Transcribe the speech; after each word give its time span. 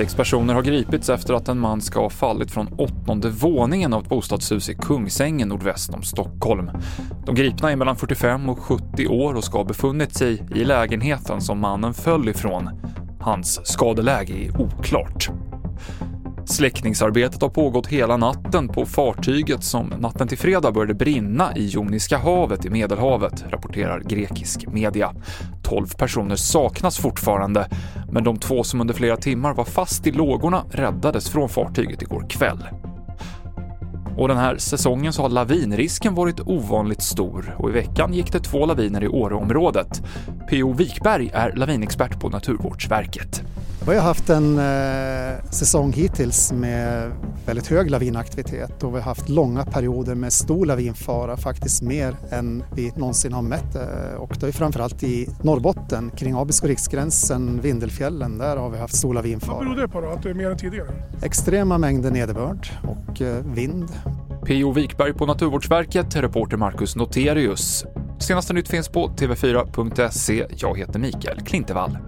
Sex 0.00 0.14
personer 0.14 0.54
har 0.54 0.62
gripits 0.62 1.10
efter 1.10 1.34
att 1.34 1.48
en 1.48 1.58
man 1.58 1.80
ska 1.80 2.00
ha 2.00 2.10
fallit 2.10 2.50
från 2.50 2.68
åttonde 2.78 3.28
våningen 3.28 3.92
av 3.92 4.02
ett 4.02 4.08
bostadshus 4.08 4.68
i 4.68 4.74
Kungsängen 4.74 5.48
nordväst 5.48 5.94
om 5.94 6.02
Stockholm. 6.02 6.70
De 7.26 7.34
gripna 7.34 7.72
är 7.72 7.76
mellan 7.76 7.96
45 7.96 8.48
och 8.48 8.58
70 8.58 9.06
år 9.06 9.34
och 9.34 9.44
ska 9.44 9.58
ha 9.58 9.64
befunnit 9.64 10.14
sig 10.14 10.42
i 10.54 10.64
lägenheten 10.64 11.40
som 11.40 11.60
mannen 11.60 11.94
föll 11.94 12.28
ifrån. 12.28 12.70
Hans 13.20 13.66
skadeläge 13.66 14.32
är 14.32 14.60
oklart. 14.60 15.30
Släckningsarbetet 16.60 17.42
har 17.42 17.48
pågått 17.48 17.86
hela 17.86 18.16
natten 18.16 18.68
på 18.68 18.86
fartyget 18.86 19.64
som 19.64 19.86
natten 19.86 20.28
till 20.28 20.38
fredag 20.38 20.72
började 20.72 20.94
brinna 20.94 21.56
i 21.56 21.66
Joniska 21.66 22.18
havet 22.18 22.64
i 22.64 22.70
Medelhavet, 22.70 23.44
rapporterar 23.50 24.00
grekisk 24.00 24.66
media. 24.66 25.14
12 25.62 25.86
personer 25.86 26.36
saknas 26.36 26.98
fortfarande, 26.98 27.68
men 28.12 28.24
de 28.24 28.38
två 28.38 28.64
som 28.64 28.80
under 28.80 28.94
flera 28.94 29.16
timmar 29.16 29.54
var 29.54 29.64
fast 29.64 30.06
i 30.06 30.12
lågorna 30.12 30.64
räddades 30.70 31.30
från 31.30 31.48
fartyget 31.48 32.02
igår 32.02 32.26
kväll. 32.30 32.68
Och 34.16 34.28
den 34.28 34.36
här 34.36 34.56
säsongen 34.56 35.12
så 35.12 35.22
har 35.22 35.28
lavinrisken 35.28 36.14
varit 36.14 36.40
ovanligt 36.40 37.02
stor 37.02 37.54
och 37.58 37.68
i 37.70 37.72
veckan 37.72 38.14
gick 38.14 38.32
det 38.32 38.40
två 38.40 38.66
laviner 38.66 39.04
i 39.04 39.08
Åreområdet. 39.08 40.02
P.O. 40.50 40.72
Wikberg 40.72 41.30
är 41.34 41.52
lavinexpert 41.52 42.20
på 42.20 42.28
Naturvårdsverket. 42.28 43.42
Vi 43.86 43.96
har 43.96 44.02
haft 44.02 44.30
en 44.30 44.58
eh, 44.58 45.44
säsong 45.50 45.92
hittills 45.92 46.52
med 46.52 47.12
väldigt 47.46 47.66
hög 47.66 47.90
lavinaktivitet 47.90 48.82
och 48.82 48.90
vi 48.94 48.98
har 48.98 49.04
haft 49.04 49.28
långa 49.28 49.64
perioder 49.64 50.14
med 50.14 50.32
stor 50.32 50.66
lavinfara, 50.66 51.36
faktiskt 51.36 51.82
mer 51.82 52.16
än 52.30 52.64
vi 52.76 52.92
någonsin 52.96 53.32
har 53.32 53.42
mätt. 53.42 53.76
Eh, 53.76 54.14
och 54.18 54.36
det 54.40 54.46
är 54.46 54.52
framförallt 54.52 55.02
i 55.02 55.28
Norrbotten, 55.42 56.10
kring 56.16 56.34
Abisko 56.34 56.66
riksgränsen, 56.66 57.60
Vindelfjällen, 57.60 58.38
där 58.38 58.56
har 58.56 58.70
vi 58.70 58.78
haft 58.78 58.96
stor 58.96 59.14
lavinfara. 59.14 59.56
Vad 59.56 59.66
beror 59.66 59.76
det 59.76 59.88
på 59.88 60.00
då, 60.00 60.08
att 60.08 60.22
det 60.22 60.30
är 60.30 60.34
mer 60.34 60.50
än 60.50 60.58
tidigare? 60.58 60.88
Extrema 61.22 61.78
mängder 61.78 62.10
nederbörd 62.10 62.68
och 62.82 63.22
eh, 63.22 63.44
vind. 63.44 63.88
P.O. 64.46 64.72
Wikberg 64.72 65.12
på 65.12 65.26
Naturvårdsverket, 65.26 66.16
reporter 66.16 66.56
Marcus 66.56 66.96
Noterius. 66.96 67.84
Senaste 68.18 68.52
nytt 68.52 68.68
finns 68.68 68.88
på 68.88 69.08
tv4.se. 69.08 70.46
Jag 70.56 70.78
heter 70.78 70.98
Mikael 70.98 71.40
Klintevall. 71.40 71.98